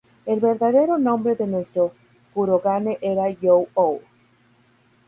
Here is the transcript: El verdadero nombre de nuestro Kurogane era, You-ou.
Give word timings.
El 0.25 0.39
verdadero 0.39 0.97
nombre 0.97 1.35
de 1.35 1.45
nuestro 1.45 1.93
Kurogane 2.33 2.97
era, 3.03 3.29
You-ou. 3.29 4.01